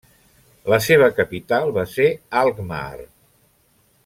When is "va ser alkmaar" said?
1.77-2.99